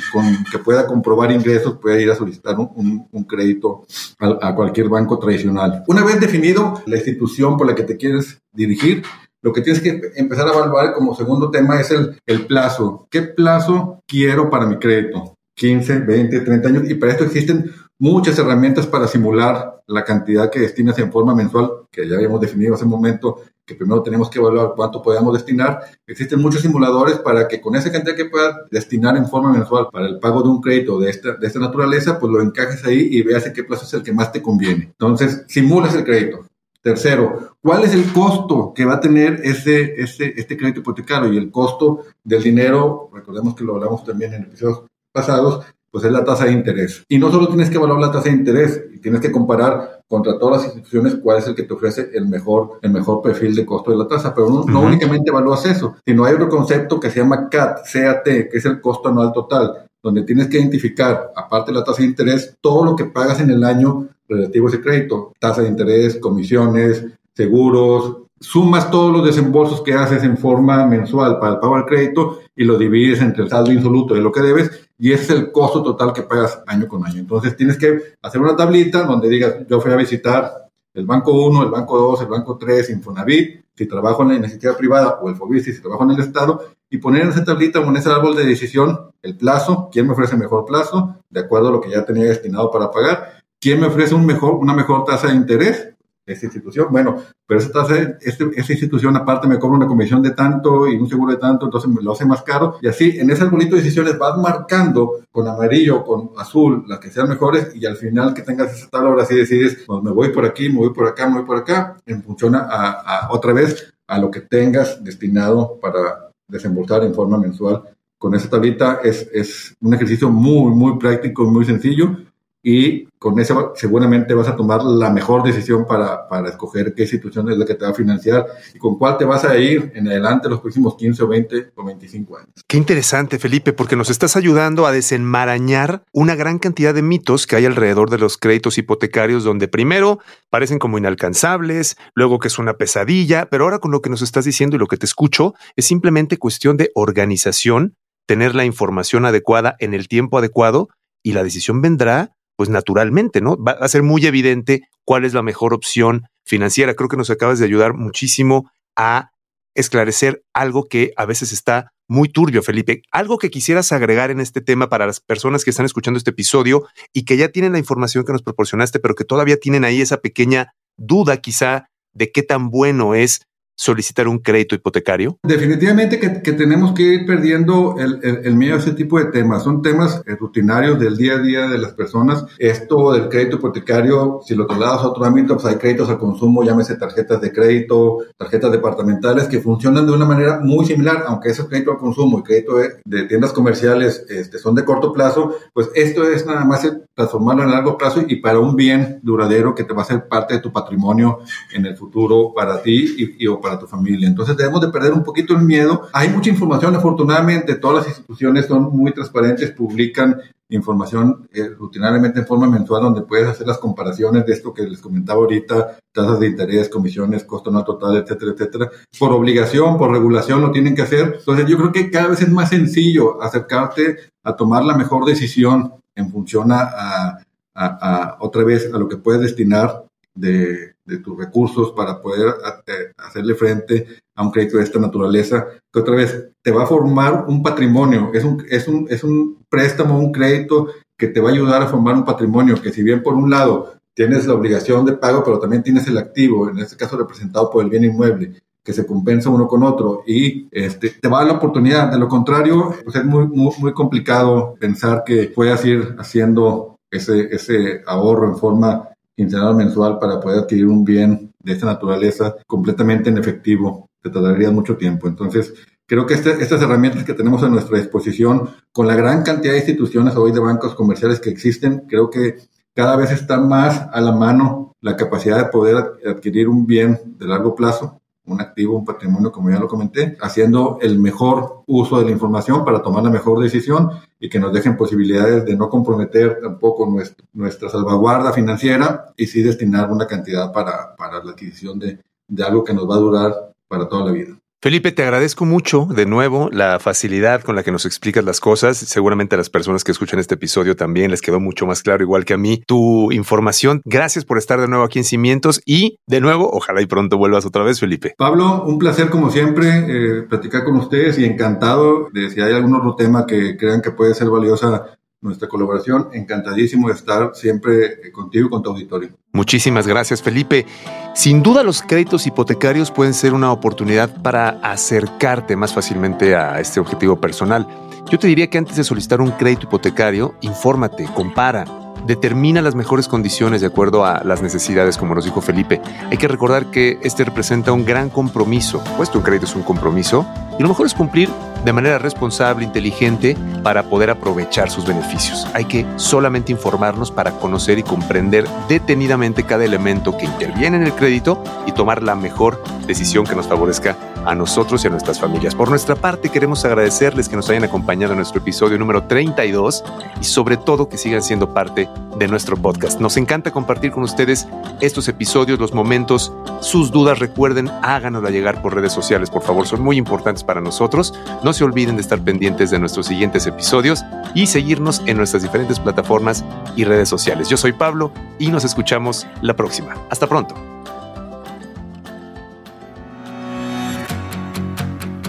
que 0.49 0.59
pueda 0.59 0.87
comprobar 0.87 1.33
ingresos 1.33 1.79
puede 1.81 2.01
ir 2.01 2.11
a 2.11 2.15
solicitar 2.15 2.55
un, 2.57 3.09
crédito 3.27 3.85
a, 4.17 4.47
a 4.47 4.55
cualquier 4.55 4.87
banco 4.87 5.19
tradicional. 5.19 5.83
Una 5.87 6.05
vez 6.05 6.17
definido 6.17 6.81
la 6.85 6.95
institución 6.95 7.57
por 7.57 7.67
la 7.67 7.75
que 7.75 7.83
te 7.83 7.97
quieres 7.97 8.41
dirigir, 8.53 9.03
lo 9.41 9.53
que 9.53 9.61
tienes 9.61 9.81
que 9.81 10.01
empezar 10.15 10.47
a 10.47 10.53
evaluar 10.53 10.93
como 10.93 11.15
segundo 11.15 11.49
tema 11.49 11.79
es 11.79 11.91
el, 11.91 12.19
el 12.25 12.45
plazo. 12.45 13.07
¿Qué 13.09 13.21
plazo 13.21 14.03
quiero 14.07 14.49
para 14.49 14.65
mi 14.65 14.77
crédito? 14.77 15.35
15, 15.55 15.99
20, 15.99 16.39
30 16.39 16.67
años. 16.67 16.89
Y 16.89 16.95
para 16.95 17.11
esto 17.11 17.25
existen 17.25 17.71
muchas 17.99 18.39
herramientas 18.39 18.87
para 18.87 19.07
simular 19.07 19.81
la 19.87 20.05
cantidad 20.05 20.49
que 20.49 20.59
destinas 20.59 20.97
en 20.99 21.11
forma 21.11 21.35
mensual, 21.35 21.71
que 21.91 22.07
ya 22.07 22.15
habíamos 22.15 22.39
definido 22.39 22.75
hace 22.75 22.85
un 22.85 22.91
momento, 22.91 23.41
que 23.65 23.75
primero 23.75 24.01
tenemos 24.01 24.29
que 24.29 24.39
evaluar 24.39 24.73
cuánto 24.75 25.01
podemos 25.01 25.33
destinar. 25.33 25.81
Existen 26.07 26.41
muchos 26.41 26.61
simuladores 26.61 27.19
para 27.19 27.47
que 27.47 27.59
con 27.59 27.75
esa 27.75 27.91
cantidad 27.91 28.15
que 28.15 28.25
puedas 28.25 28.55
destinar 28.71 29.17
en 29.17 29.27
forma 29.27 29.51
mensual 29.51 29.87
para 29.91 30.07
el 30.07 30.19
pago 30.19 30.41
de 30.41 30.49
un 30.49 30.61
crédito 30.61 30.99
de 30.99 31.09
esta, 31.09 31.33
de 31.33 31.47
esta 31.47 31.59
naturaleza, 31.59 32.19
pues 32.19 32.31
lo 32.31 32.41
encajes 32.41 32.85
ahí 32.85 33.09
y 33.11 33.21
veas 33.21 33.45
en 33.45 33.53
qué 33.53 33.63
plazo 33.63 33.85
es 33.85 33.93
el 33.93 34.03
que 34.03 34.13
más 34.13 34.31
te 34.31 34.41
conviene. 34.41 34.85
Entonces, 34.85 35.43
simulas 35.47 35.93
el 35.95 36.03
crédito. 36.03 36.45
Tercero, 36.81 37.55
¿cuál 37.61 37.83
es 37.83 37.93
el 37.93 38.11
costo 38.13 38.73
que 38.73 38.85
va 38.85 38.95
a 38.95 38.99
tener 39.01 39.41
ese, 39.43 40.01
ese, 40.01 40.33
este 40.37 40.55
crédito 40.55 40.79
hipotecario? 40.79 41.31
Y 41.33 41.37
el 41.37 41.51
costo 41.51 42.05
del 42.23 42.41
dinero, 42.41 43.09
recordemos 43.13 43.53
que 43.53 43.65
lo 43.65 43.75
hablamos 43.75 44.05
también 44.05 44.33
en 44.33 44.43
episodios 44.43 44.83
pasados, 45.11 45.65
pues 45.91 46.03
es 46.05 46.11
la 46.11 46.23
tasa 46.23 46.45
de 46.45 46.51
interés. 46.51 47.03
Y 47.09 47.17
no 47.17 47.31
solo 47.31 47.47
tienes 47.47 47.69
que 47.69 47.77
evaluar 47.77 47.99
la 47.99 48.11
tasa 48.11 48.29
de 48.29 48.35
interés, 48.35 48.81
tienes 49.01 49.21
que 49.21 49.31
comparar 49.31 50.03
contra 50.07 50.37
todas 50.37 50.57
las 50.57 50.65
instituciones 50.65 51.15
cuál 51.15 51.39
es 51.39 51.47
el 51.47 51.55
que 51.55 51.63
te 51.63 51.73
ofrece 51.73 52.09
el 52.13 52.27
mejor, 52.27 52.79
el 52.81 52.91
mejor 52.91 53.21
perfil 53.21 53.55
de 53.55 53.65
costo 53.65 53.91
de 53.91 53.97
la 53.97 54.07
tasa. 54.07 54.33
Pero 54.33 54.49
no, 54.49 54.63
no 54.65 54.81
únicamente 54.81 55.31
evalúas 55.31 55.65
eso, 55.65 55.97
sino 56.05 56.25
hay 56.25 56.35
otro 56.35 56.49
concepto 56.49 56.99
que 56.99 57.09
se 57.09 57.19
llama 57.19 57.49
CAT, 57.49 57.79
CAT, 57.91 58.23
que 58.23 58.49
es 58.53 58.65
el 58.65 58.79
costo 58.81 59.09
anual 59.09 59.31
total, 59.33 59.89
donde 60.01 60.23
tienes 60.23 60.47
que 60.47 60.57
identificar, 60.57 61.31
aparte 61.35 61.71
de 61.71 61.79
la 61.79 61.83
tasa 61.83 62.01
de 62.01 62.07
interés, 62.07 62.55
todo 62.61 62.85
lo 62.85 62.95
que 62.95 63.05
pagas 63.05 63.41
en 63.41 63.49
el 63.49 63.63
año 63.63 64.08
relativo 64.29 64.67
a 64.67 64.69
ese 64.69 64.81
crédito, 64.81 65.33
tasa 65.39 65.63
de 65.63 65.69
interés, 65.69 66.17
comisiones, 66.17 67.03
seguros, 67.33 68.17
sumas 68.39 68.89
todos 68.89 69.11
los 69.11 69.25
desembolsos 69.25 69.81
que 69.81 69.93
haces 69.93 70.23
en 70.23 70.37
forma 70.37 70.85
mensual 70.85 71.39
para 71.39 71.53
el 71.53 71.59
pago 71.59 71.75
del 71.75 71.85
crédito 71.85 72.39
y 72.55 72.63
lo 72.63 72.77
divides 72.77 73.21
entre 73.21 73.43
el 73.43 73.49
saldo 73.49 73.71
insoluto 73.71 74.13
de 74.13 74.21
lo 74.21 74.31
que 74.31 74.41
debes 74.41 74.87
y 74.97 75.11
ese 75.11 75.23
es 75.23 75.29
el 75.31 75.51
costo 75.51 75.81
total 75.81 76.13
que 76.13 76.23
pagas 76.23 76.61
año 76.67 76.87
con 76.87 77.05
año. 77.05 77.19
Entonces 77.19 77.55
tienes 77.55 77.77
que 77.77 78.15
hacer 78.21 78.41
una 78.41 78.55
tablita 78.55 79.03
donde 79.03 79.29
digas, 79.29 79.55
yo 79.67 79.81
fui 79.81 79.91
a 79.91 79.95
visitar 79.95 80.69
el 80.93 81.05
banco 81.05 81.31
1, 81.31 81.63
el 81.63 81.69
banco 81.69 81.97
2, 81.97 82.21
el 82.21 82.27
banco 82.27 82.57
3, 82.57 82.89
Infonavit, 82.89 83.61
si 83.75 83.85
trabajo 83.85 84.23
en 84.23 84.29
la 84.29 84.35
iniciativa 84.35 84.75
privada 84.75 85.19
o 85.21 85.29
el 85.29 85.35
FOBISI, 85.35 85.73
si 85.73 85.81
trabajo 85.81 86.03
en 86.03 86.11
el 86.11 86.19
Estado, 86.19 86.65
y 86.89 86.97
poner 86.97 87.21
en 87.21 87.29
esa 87.29 87.45
tablita 87.45 87.79
o 87.79 87.85
en 87.85 87.95
ese 87.95 88.09
árbol 88.09 88.35
de 88.35 88.45
decisión 88.45 89.11
el 89.21 89.37
plazo, 89.37 89.89
quién 89.91 90.05
me 90.05 90.13
ofrece 90.13 90.35
mejor 90.35 90.65
plazo, 90.65 91.15
de 91.29 91.39
acuerdo 91.39 91.69
a 91.69 91.71
lo 91.71 91.79
que 91.79 91.89
ya 91.89 92.03
tenía 92.03 92.25
destinado 92.25 92.71
para 92.71 92.91
pagar, 92.91 93.38
¿Quién 93.61 93.81
me 93.81 93.87
ofrece 93.87 94.15
un 94.15 94.25
mejor, 94.25 94.55
una 94.55 94.73
mejor 94.73 95.03
tasa 95.03 95.27
de 95.27 95.35
interés? 95.35 95.89
Esta 96.25 96.45
institución. 96.45 96.87
Bueno, 96.91 97.17
pero 97.45 97.59
esa 97.59 97.71
tasa, 97.71 97.95
este, 98.21 98.47
esta 98.55 98.71
institución 98.71 99.17
aparte 99.17 99.47
me 99.47 99.57
cobra 99.57 99.77
una 99.77 99.87
comisión 99.87 100.21
de 100.21 100.31
tanto 100.31 100.87
y 100.87 100.95
un 100.95 101.09
seguro 101.09 101.31
de 101.31 101.39
tanto, 101.39 101.65
entonces 101.65 101.89
me 101.89 102.03
lo 102.03 102.11
hace 102.11 102.23
más 102.23 102.43
caro. 102.43 102.77
Y 102.81 102.87
así, 102.87 103.17
en 103.19 103.31
ese 103.31 103.43
arbolito 103.43 103.75
de 103.75 103.81
decisiones 103.81 104.17
vas 104.17 104.37
marcando 104.37 105.25
con 105.31 105.47
amarillo, 105.47 106.05
con 106.05 106.29
azul, 106.37 106.85
las 106.87 106.99
que 106.99 107.09
sean 107.09 107.27
mejores 107.27 107.75
y 107.75 107.85
al 107.85 107.97
final 107.97 108.33
que 108.33 108.43
tengas 108.43 108.71
esa 108.71 108.89
tabla, 108.89 109.09
ahora 109.09 109.25
sí 109.25 109.35
decides, 109.35 109.79
pues 109.87 110.03
me 110.03 110.11
voy 110.11 110.29
por 110.29 110.45
aquí, 110.45 110.69
me 110.69 110.77
voy 110.77 110.93
por 110.93 111.07
acá, 111.07 111.27
me 111.27 111.39
voy 111.39 111.45
por 111.45 111.57
acá, 111.57 111.97
en 112.05 112.21
función 112.21 112.55
a, 112.55 112.61
a 112.61 113.31
otra 113.31 113.51
vez 113.51 113.91
a 114.07 114.19
lo 114.19 114.29
que 114.29 114.41
tengas 114.41 115.03
destinado 115.03 115.79
para 115.81 116.29
desembolsar 116.47 117.03
en 117.03 117.13
forma 117.15 117.39
mensual. 117.39 117.83
Con 118.19 118.35
esa 118.35 118.49
tablita 118.49 118.99
es, 119.03 119.27
es 119.33 119.75
un 119.81 119.95
ejercicio 119.95 120.29
muy, 120.29 120.71
muy 120.75 120.99
práctico, 120.99 121.45
muy 121.45 121.65
sencillo 121.65 122.15
y 122.61 123.05
con 123.17 123.39
eso 123.39 123.73
seguramente 123.75 124.33
vas 124.33 124.49
a 124.49 124.55
tomar 124.55 124.83
la 124.83 125.09
mejor 125.09 125.43
decisión 125.43 125.85
para, 125.87 126.27
para, 126.27 126.49
escoger 126.49 126.93
qué 126.93 127.03
institución 127.03 127.49
es 127.49 127.57
la 127.57 127.65
que 127.65 127.75
te 127.75 127.85
va 127.85 127.91
a 127.91 127.93
financiar 127.93 128.45
y 128.73 128.77
con 128.77 128.97
cuál 128.97 129.17
te 129.17 129.23
vas 129.23 129.45
a 129.45 129.57
ir 129.57 129.91
en 129.95 130.07
adelante 130.07 130.49
los 130.49 130.59
próximos 130.59 130.95
15 130.95 131.23
o 131.23 131.27
20 131.27 131.71
o 131.75 131.83
25 131.85 132.37
años. 132.37 132.49
Qué 132.67 132.77
interesante, 132.77 133.39
Felipe, 133.39 133.71
porque 133.71 133.95
nos 133.95 134.09
estás 134.09 134.35
ayudando 134.35 134.85
a 134.85 134.91
desenmarañar 134.91 136.03
una 136.11 136.35
gran 136.35 136.59
cantidad 136.59 136.93
de 136.93 137.01
mitos 137.01 137.47
que 137.47 137.55
hay 137.55 137.65
alrededor 137.65 138.09
de 138.09 138.17
los 138.17 138.37
créditos 138.37 138.77
hipotecarios, 138.77 139.43
donde 139.45 139.69
primero 139.69 140.19
parecen 140.49 140.79
como 140.79 140.97
inalcanzables, 140.97 141.97
luego 142.13 142.39
que 142.39 142.49
es 142.49 142.59
una 142.59 142.73
pesadilla, 142.73 143.47
pero 143.49 143.63
ahora 143.63 143.79
con 143.79 143.91
lo 143.91 144.01
que 144.01 144.09
nos 144.09 144.21
estás 144.21 144.43
diciendo 144.43 144.75
y 144.75 144.79
lo 144.79 144.87
que 144.87 144.97
te 144.97 145.05
escucho 145.05 145.53
es 145.77 145.85
simplemente 145.85 146.37
cuestión 146.37 146.75
de 146.75 146.91
organización, 146.93 147.95
tener 148.25 148.53
la 148.53 148.65
información 148.65 149.25
adecuada 149.25 149.75
en 149.79 149.93
el 149.93 150.07
tiempo 150.07 150.37
adecuado 150.37 150.89
y 151.23 151.33
la 151.33 151.43
decisión 151.43 151.81
vendrá 151.81 152.35
pues 152.59 152.67
naturalmente, 152.67 153.39
¿no? 153.39 153.55
Va 153.55 153.71
a 153.71 153.87
ser 153.87 154.03
muy 154.03 154.25
evidente 154.25 154.81
cuál 155.05 155.23
es 155.23 155.33
la 155.33 155.41
mejor 155.41 155.73
opción 155.73 156.25
financiera. 156.43 156.93
Creo 156.93 157.07
que 157.07 157.15
nos 157.15 157.29
acabas 157.29 157.57
de 157.57 157.63
ayudar 157.63 157.93
muchísimo 157.93 158.69
a 158.97 159.31
esclarecer 159.75 160.43
algo 160.53 160.89
que 160.89 161.13
a 161.15 161.25
veces 161.25 161.53
está 161.53 161.93
muy 162.09 162.27
turbio, 162.27 162.61
Felipe. 162.61 163.01
Algo 163.11 163.37
que 163.37 163.49
quisieras 163.49 163.93
agregar 163.93 164.29
en 164.29 164.41
este 164.41 164.59
tema 164.59 164.89
para 164.89 165.07
las 165.07 165.21
personas 165.21 165.63
que 165.63 165.69
están 165.69 165.85
escuchando 165.85 166.17
este 166.17 166.31
episodio 166.31 166.85
y 167.13 167.23
que 167.23 167.37
ya 167.37 167.47
tienen 167.47 167.71
la 167.71 167.79
información 167.79 168.25
que 168.25 168.33
nos 168.33 168.43
proporcionaste, 168.43 168.99
pero 168.99 169.15
que 169.15 169.23
todavía 169.23 169.55
tienen 169.55 169.85
ahí 169.85 170.01
esa 170.01 170.17
pequeña 170.17 170.73
duda 170.97 171.37
quizá 171.37 171.87
de 172.11 172.29
qué 172.33 172.43
tan 172.43 172.71
bueno 172.71 173.15
es 173.15 173.39
solicitar 173.79 174.27
un 174.27 174.39
crédito 174.39 174.75
hipotecario? 174.75 175.37
Definitivamente 175.41 176.19
que, 176.19 176.41
que 176.41 176.51
tenemos 176.51 176.91
que 176.93 177.03
ir 177.03 177.25
perdiendo 177.25 177.95
el, 177.97 178.19
el, 178.43 178.55
miedo 178.55 178.75
a 178.75 178.79
ese 178.79 178.91
tipo 178.91 179.17
de 179.17 179.31
temas. 179.31 179.63
Son 179.63 179.81
temas 179.81 180.21
eh, 180.25 180.35
rutinarios 180.35 180.99
del 180.99 181.15
día 181.15 181.35
a 181.35 181.39
día 181.39 181.67
de 181.69 181.77
las 181.77 181.93
personas. 181.93 182.45
Esto 182.57 183.13
del 183.13 183.29
crédito 183.29 183.55
hipotecario, 183.55 184.41
si 184.45 184.53
lo 184.53 184.67
trasladas 184.67 184.99
a 184.99 185.07
otro 185.07 185.23
ámbito, 185.23 185.55
pues 185.55 185.65
hay 185.65 185.77
créditos 185.77 186.09
al 186.09 186.17
consumo, 186.17 186.61
llámese 186.61 186.97
tarjetas 186.97 187.39
de 187.39 187.53
crédito, 187.53 188.17
tarjetas 188.35 188.69
departamentales 188.69 189.47
que 189.47 189.61
funcionan 189.61 190.05
de 190.05 190.11
una 190.11 190.25
manera 190.25 190.59
muy 190.61 190.85
similar, 190.85 191.23
aunque 191.27 191.49
esos 191.49 191.69
créditos 191.69 191.93
al 191.93 191.99
consumo 192.01 192.39
y 192.39 192.43
crédito 192.43 192.75
de, 193.05 193.23
tiendas 193.29 193.53
comerciales 193.53 194.25
este, 194.27 194.57
son 194.57 194.75
de 194.75 194.83
corto 194.83 195.13
plazo, 195.13 195.55
pues 195.73 195.89
esto 195.95 196.29
es 196.29 196.45
nada 196.45 196.65
más 196.65 196.85
transformarlo 197.13 197.63
en 197.63 197.71
largo 197.71 197.97
plazo 197.97 198.23
y 198.27 198.37
para 198.37 198.59
un 198.59 198.75
bien 198.75 199.19
duradero 199.23 199.73
que 199.73 199.85
te 199.85 199.93
va 199.93 200.01
a 200.01 200.05
ser 200.05 200.27
parte 200.27 200.55
de 200.55 200.59
tu 200.59 200.73
patrimonio 200.73 201.39
en 201.73 201.85
el 201.85 201.95
futuro 201.95 202.53
para 202.53 202.81
ti 202.81 203.15
y, 203.17 203.45
y 203.45 203.47
para 203.68 203.68
para 203.69 203.79
tu 203.79 203.87
familia. 203.87 204.27
Entonces 204.27 204.57
debemos 204.57 204.81
de 204.81 204.89
perder 204.89 205.13
un 205.13 205.23
poquito 205.23 205.53
el 205.53 205.61
miedo. 205.61 206.07
Hay 206.13 206.29
mucha 206.29 206.49
información, 206.49 206.95
afortunadamente, 206.95 207.75
todas 207.75 207.97
las 207.97 208.07
instituciones 208.07 208.65
son 208.65 208.95
muy 208.95 209.13
transparentes, 209.13 209.71
publican 209.71 210.41
información 210.69 211.47
eh, 211.51 211.69
rutinariamente 211.69 212.39
en 212.39 212.47
forma 212.47 212.67
mensual 212.67 213.01
donde 213.01 213.21
puedes 213.23 213.47
hacer 213.47 213.65
las 213.65 213.79
comparaciones 213.79 214.45
de 214.45 214.53
esto 214.53 214.73
que 214.73 214.83
les 214.83 215.01
comentaba 215.01 215.39
ahorita, 215.39 215.97
tasas 216.11 216.39
de 216.39 216.47
interés, 216.47 216.89
comisiones, 216.89 217.43
costo 217.43 217.71
no 217.71 217.83
total, 217.83 218.17
etcétera, 218.17 218.51
etcétera. 218.53 218.91
Por 219.17 219.31
obligación, 219.33 219.97
por 219.97 220.11
regulación 220.11 220.61
lo 220.61 220.71
tienen 220.71 220.95
que 220.95 221.03
hacer. 221.03 221.37
Entonces 221.39 221.67
yo 221.67 221.77
creo 221.77 221.91
que 221.91 222.09
cada 222.09 222.29
vez 222.29 222.41
es 222.41 222.49
más 222.49 222.69
sencillo 222.69 223.41
acercarte 223.41 224.17
a 224.43 224.55
tomar 224.55 224.83
la 224.83 224.97
mejor 224.97 225.25
decisión 225.25 225.93
en 226.15 226.31
función 226.31 226.71
a, 226.71 226.81
a, 226.81 227.39
a 227.75 228.37
otra 228.39 228.63
vez 228.63 228.91
a 228.93 228.97
lo 228.97 229.07
que 229.07 229.17
puedes 229.17 229.41
destinar 229.41 230.05
de, 230.33 230.93
de 231.09 231.17
tus 231.17 231.37
recursos 231.37 231.91
para 231.91 232.21
poder 232.21 232.53
eh, 232.87 233.11
hacerle 233.17 233.55
frente 233.55 234.07
a 234.35 234.43
un 234.43 234.51
crédito 234.51 234.77
de 234.77 234.83
esta 234.83 234.99
naturaleza, 234.99 235.67
que 235.91 235.99
otra 235.99 236.15
vez 236.15 236.49
te 236.61 236.71
va 236.71 236.83
a 236.83 236.87
formar 236.87 237.45
un 237.47 237.61
patrimonio, 237.61 238.31
es 238.33 238.43
un, 238.43 238.63
es 238.69 238.87
un, 238.87 239.07
es 239.09 239.23
un 239.23 239.65
préstamo, 239.69 240.17
un 240.17 240.31
crédito 240.31 240.87
que 241.17 241.27
te 241.27 241.41
va 241.41 241.49
a 241.49 241.53
ayudar 241.53 241.81
a 241.81 241.87
formar 241.87 242.15
un 242.15 242.25
patrimonio, 242.25 242.81
que 242.81 242.91
si 242.91 243.03
bien 243.03 243.21
por 243.21 243.33
un 243.33 243.49
lado 243.49 243.93
tienes 244.13 244.45
la 244.47 244.53
obligación 244.53 245.05
de 245.05 245.13
pago, 245.13 245.43
pero 245.43 245.59
también 245.59 245.83
tienes 245.83 246.07
el 246.07 246.17
activo, 246.17 246.69
en 246.69 246.79
este 246.79 246.95
caso 246.95 247.17
representado 247.17 247.69
por 247.69 247.83
el 247.83 247.89
bien 247.89 248.05
inmueble, 248.05 248.61
que 248.83 248.93
se 248.93 249.05
compensa 249.05 249.49
uno 249.49 249.67
con 249.67 249.83
otro 249.83 250.23
y 250.25 250.67
este, 250.71 251.09
te 251.09 251.27
va 251.27 251.37
a 251.37 251.41
dar 251.41 251.51
la 251.51 251.57
oportunidad. 251.57 252.11
De 252.11 252.17
lo 252.17 252.27
contrario, 252.27 252.95
pues 253.03 253.15
es 253.15 253.25
muy, 253.25 253.47
muy, 253.47 253.71
muy 253.79 253.93
complicado 253.93 254.75
pensar 254.79 255.23
que 255.25 255.51
puedas 255.53 255.83
ir 255.85 256.15
haciendo 256.17 256.97
ese, 257.11 257.53
ese 257.53 258.01
ahorro 258.07 258.47
en 258.47 258.57
forma 258.57 259.09
quincenal 259.39 259.73
mensual 259.73 260.19
para 260.19 260.37
poder 260.37 260.59
adquirir 260.59 260.85
un 260.85 261.05
bien 261.05 261.53
de 261.59 261.71
esta 261.71 261.85
naturaleza 261.85 262.57
completamente 262.67 263.29
en 263.29 263.37
efectivo. 263.37 264.09
Te 264.21 264.29
tardaría 264.29 264.69
mucho 264.69 264.97
tiempo. 264.97 265.29
Entonces, 265.29 265.73
creo 266.05 266.25
que 266.25 266.33
este, 266.33 266.61
estas 266.61 266.81
herramientas 266.81 267.23
que 267.23 267.33
tenemos 267.33 267.63
a 267.63 267.69
nuestra 267.69 267.97
disposición, 267.97 268.69
con 268.91 269.07
la 269.07 269.15
gran 269.15 269.43
cantidad 269.43 269.71
de 269.71 269.79
instituciones 269.79 270.35
hoy 270.35 270.51
de 270.51 270.59
bancos 270.59 270.93
comerciales 270.93 271.39
que 271.39 271.49
existen, 271.49 272.03
creo 272.09 272.29
que 272.29 272.57
cada 272.93 273.15
vez 273.15 273.31
está 273.31 273.61
más 273.61 274.09
a 274.11 274.19
la 274.19 274.33
mano 274.33 274.91
la 274.99 275.15
capacidad 275.15 275.57
de 275.57 275.71
poder 275.71 275.95
adquirir 276.27 276.67
un 276.67 276.85
bien 276.85 277.17
de 277.37 277.47
largo 277.47 277.73
plazo, 277.75 278.19
un 278.43 278.59
activo, 278.59 278.97
un 278.97 279.05
patrimonio, 279.05 279.53
como 279.53 279.69
ya 279.69 279.79
lo 279.79 279.87
comenté, 279.87 280.35
haciendo 280.41 280.97
el 281.01 281.17
mejor 281.17 281.83
uso 281.87 282.19
de 282.19 282.25
la 282.25 282.31
información 282.31 282.83
para 282.83 283.01
tomar 283.01 283.23
la 283.23 283.29
mejor 283.29 283.63
decisión 283.63 284.09
y 284.39 284.49
que 284.49 284.59
nos 284.59 284.73
dejen 284.73 284.95
posibilidades 284.95 285.65
de 285.65 285.75
no 285.75 285.89
comprometer 285.89 286.59
tampoco 286.61 287.07
nuestra, 287.53 287.89
salvaguarda 287.89 288.53
financiera 288.53 289.33
y 289.35 289.47
sí 289.47 289.61
destinar 289.61 290.11
una 290.11 290.27
cantidad 290.27 290.71
para, 290.71 291.15
para 291.15 291.43
la 291.43 291.51
adquisición 291.51 291.99
de, 291.99 292.19
de 292.47 292.63
algo 292.63 292.83
que 292.83 292.93
nos 292.93 293.09
va 293.09 293.15
a 293.15 293.19
durar 293.19 293.73
para 293.87 294.07
toda 294.07 294.25
la 294.25 294.31
vida. 294.31 294.58
Felipe, 294.81 295.11
te 295.11 295.23
agradezco 295.23 295.65
mucho 295.65 296.05
de 296.05 296.25
nuevo 296.25 296.69
la 296.71 297.01
facilidad 297.01 297.63
con 297.63 297.75
la 297.75 297.83
que 297.83 297.91
nos 297.91 298.05
explicas 298.05 298.45
las 298.45 298.61
cosas. 298.61 298.95
Seguramente 298.95 299.55
a 299.55 299.57
las 299.57 299.69
personas 299.69 300.05
que 300.05 300.13
escuchan 300.13 300.39
este 300.39 300.55
episodio 300.55 300.95
también 300.95 301.31
les 301.31 301.41
quedó 301.41 301.59
mucho 301.59 301.85
más 301.85 302.01
claro, 302.01 302.23
igual 302.23 302.45
que 302.45 302.53
a 302.53 302.57
mí, 302.57 302.81
tu 302.87 303.29
información. 303.33 304.01
Gracias 304.05 304.45
por 304.45 304.57
estar 304.57 304.79
de 304.79 304.87
nuevo 304.87 305.03
aquí 305.03 305.19
en 305.19 305.25
Cimientos 305.25 305.81
y 305.85 306.17
de 306.27 306.39
nuevo, 306.39 306.69
ojalá 306.71 307.01
y 307.01 307.07
pronto 307.07 307.37
vuelvas 307.37 307.65
otra 307.65 307.83
vez, 307.83 307.99
Felipe. 307.99 308.35
Pablo, 308.37 308.85
un 308.85 308.99
placer 308.99 309.29
como 309.29 309.51
siempre 309.51 310.05
eh, 310.07 310.43
platicar 310.43 310.85
con 310.85 310.95
ustedes 310.95 311.37
y 311.39 311.43
encantado 311.43 312.29
de 312.31 312.49
si 312.49 312.61
hay 312.61 312.71
algún 312.71 312.95
otro 312.95 313.15
tema 313.15 313.45
que 313.45 313.75
crean 313.75 314.01
que 314.01 314.11
puede 314.11 314.33
ser 314.33 314.49
valiosa 314.49 315.19
nuestra 315.41 315.67
colaboración. 315.67 316.29
Encantadísimo 316.33 317.07
de 317.07 317.13
estar 317.13 317.51
siempre 317.55 318.05
eh, 318.05 318.31
contigo 318.31 318.67
y 318.67 318.69
con 318.69 318.83
tu 318.83 318.89
auditorio. 318.89 319.29
Muchísimas 319.53 320.07
gracias, 320.07 320.41
Felipe. 320.41 320.85
Sin 321.33 321.63
duda 321.63 321.83
los 321.83 322.01
créditos 322.01 322.45
hipotecarios 322.45 323.11
pueden 323.11 323.33
ser 323.33 323.53
una 323.53 323.71
oportunidad 323.71 324.41
para 324.41 324.69
acercarte 324.81 325.75
más 325.75 325.93
fácilmente 325.93 326.55
a 326.55 326.79
este 326.79 326.99
objetivo 326.99 327.39
personal. 327.39 327.87
Yo 328.29 328.37
te 328.37 328.47
diría 328.47 328.69
que 328.69 328.77
antes 328.77 328.95
de 328.95 329.03
solicitar 329.03 329.41
un 329.41 329.51
crédito 329.51 329.87
hipotecario, 329.87 330.55
infórmate, 330.61 331.25
compara 331.33 331.85
determina 332.25 332.81
las 332.81 332.95
mejores 332.95 333.27
condiciones 333.27 333.81
de 333.81 333.87
acuerdo 333.87 334.25
a 334.25 334.43
las 334.43 334.61
necesidades, 334.61 335.17
como 335.17 335.35
nos 335.35 335.45
dijo 335.45 335.61
Felipe. 335.61 336.01
Hay 336.29 336.37
que 336.37 336.47
recordar 336.47 336.87
que 336.87 337.19
este 337.23 337.43
representa 337.43 337.91
un 337.91 338.05
gran 338.05 338.29
compromiso, 338.29 339.03
puesto 339.17 339.39
un 339.39 339.43
crédito 339.43 339.65
es 339.65 339.75
un 339.75 339.83
compromiso, 339.83 340.45
y 340.77 340.83
lo 340.83 340.89
mejor 340.89 341.05
es 341.05 341.13
cumplir 341.13 341.49
de 341.83 341.93
manera 341.93 342.19
responsable, 342.19 342.85
inteligente, 342.85 343.55
para 343.83 344.03
poder 344.03 344.29
aprovechar 344.29 344.89
sus 344.89 345.05
beneficios. 345.05 345.67
Hay 345.73 345.85
que 345.85 346.05
solamente 346.17 346.71
informarnos 346.71 347.31
para 347.31 347.51
conocer 347.51 347.99
y 347.99 348.03
comprender 348.03 348.65
detenidamente 348.87 349.63
cada 349.63 349.85
elemento 349.85 350.37
que 350.37 350.45
interviene 350.45 350.97
en 350.97 351.03
el 351.03 351.13
crédito 351.13 351.63
y 351.85 351.91
tomar 351.91 352.21
la 352.23 352.35
mejor 352.35 352.83
decisión 353.07 353.45
que 353.45 353.55
nos 353.55 353.67
favorezca 353.67 354.17
a 354.49 354.55
nosotros 354.55 355.03
y 355.03 355.07
a 355.07 355.11
nuestras 355.11 355.39
familias. 355.39 355.75
Por 355.75 355.89
nuestra 355.89 356.15
parte, 356.15 356.49
queremos 356.49 356.83
agradecerles 356.83 357.47
que 357.47 357.55
nos 357.55 357.69
hayan 357.69 357.83
acompañado 357.83 358.33
en 358.33 358.37
nuestro 358.37 358.59
episodio 358.59 358.97
número 358.97 359.23
32 359.25 360.03
y 360.41 360.43
sobre 360.43 360.75
todo 360.75 361.07
que 361.07 361.19
sigan 361.19 361.43
siendo 361.43 361.71
parte 361.71 362.09
de 362.35 362.47
nuestro 362.47 362.75
podcast. 362.75 363.19
Nos 363.19 363.37
encanta 363.37 363.69
compartir 363.69 364.11
con 364.11 364.23
ustedes 364.23 364.67
estos 365.01 365.27
episodios, 365.27 365.77
los 365.77 365.93
momentos, 365.93 366.51
sus 366.81 367.11
dudas. 367.11 367.37
Recuerden, 367.37 367.91
háganosla 368.01 368.49
llegar 368.49 368.81
por 368.81 368.95
redes 368.95 369.13
sociales, 369.13 369.51
por 369.51 369.61
favor, 369.61 369.85
son 369.85 370.01
muy 370.01 370.17
importantes 370.17 370.63
para 370.63 370.81
nosotros. 370.81 371.31
No 371.63 371.71
se 371.71 371.83
olviden 371.83 372.15
de 372.15 372.23
estar 372.23 372.39
pendientes 372.39 372.89
de 372.89 372.97
nuestros 372.97 373.27
siguientes 373.27 373.67
episodios 373.67 374.25
y 374.55 374.65
seguirnos 374.65 375.21
en 375.27 375.37
nuestras 375.37 375.61
diferentes 375.61 375.99
plataformas 375.99 376.65
y 376.95 377.03
redes 377.03 377.29
sociales. 377.29 377.69
Yo 377.69 377.77
soy 377.77 377.93
Pablo 377.93 378.31
y 378.57 378.69
nos 378.69 378.83
escuchamos 378.83 379.45
la 379.61 379.75
próxima. 379.75 380.15
Hasta 380.31 380.47
pronto. 380.47 380.73